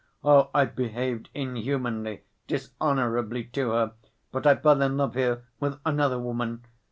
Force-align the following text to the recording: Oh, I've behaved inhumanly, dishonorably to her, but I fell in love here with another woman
Oh, 0.23 0.49
I've 0.51 0.75
behaved 0.75 1.29
inhumanly, 1.35 2.23
dishonorably 2.47 3.43
to 3.53 3.69
her, 3.73 3.91
but 4.31 4.47
I 4.47 4.55
fell 4.55 4.81
in 4.81 4.97
love 4.97 5.13
here 5.13 5.43
with 5.59 5.79
another 5.85 6.17
woman 6.17 6.65